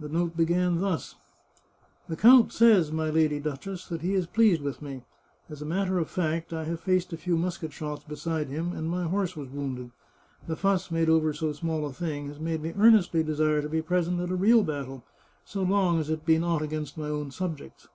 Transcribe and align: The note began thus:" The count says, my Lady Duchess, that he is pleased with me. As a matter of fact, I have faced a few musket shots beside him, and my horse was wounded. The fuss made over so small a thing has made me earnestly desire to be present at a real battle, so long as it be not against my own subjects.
The 0.00 0.08
note 0.08 0.38
began 0.38 0.80
thus:" 0.80 1.16
The 2.08 2.16
count 2.16 2.50
says, 2.50 2.90
my 2.90 3.10
Lady 3.10 3.38
Duchess, 3.38 3.88
that 3.88 4.00
he 4.00 4.14
is 4.14 4.26
pleased 4.26 4.62
with 4.62 4.80
me. 4.80 5.02
As 5.50 5.60
a 5.60 5.66
matter 5.66 5.98
of 5.98 6.08
fact, 6.08 6.54
I 6.54 6.64
have 6.64 6.80
faced 6.80 7.12
a 7.12 7.18
few 7.18 7.36
musket 7.36 7.70
shots 7.70 8.02
beside 8.02 8.48
him, 8.48 8.72
and 8.72 8.88
my 8.88 9.04
horse 9.04 9.36
was 9.36 9.50
wounded. 9.50 9.90
The 10.46 10.56
fuss 10.56 10.90
made 10.90 11.10
over 11.10 11.34
so 11.34 11.52
small 11.52 11.84
a 11.84 11.92
thing 11.92 12.28
has 12.28 12.40
made 12.40 12.62
me 12.62 12.72
earnestly 12.78 13.22
desire 13.22 13.60
to 13.60 13.68
be 13.68 13.82
present 13.82 14.18
at 14.20 14.30
a 14.30 14.34
real 14.34 14.62
battle, 14.62 15.04
so 15.44 15.62
long 15.62 16.00
as 16.00 16.08
it 16.08 16.24
be 16.24 16.38
not 16.38 16.62
against 16.62 16.96
my 16.96 17.08
own 17.10 17.30
subjects. 17.30 17.86